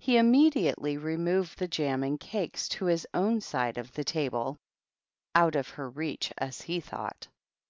He 0.00 0.16
immediately 0.16 0.96
removed 0.96 1.56
the 1.56 1.68
jam 1.68 2.02
an 2.02 2.18
cakes 2.18 2.68
to 2.70 2.86
his 2.86 3.06
own 3.14 3.40
side 3.40 3.78
of 3.78 3.92
the 3.92 4.02
table, 4.02 4.58
out 5.36 5.54
of 5.54 5.68
h 5.78 5.78
reach 5.94 6.32
as 6.36 6.60
he 6.62 6.80
thought. 6.80 7.28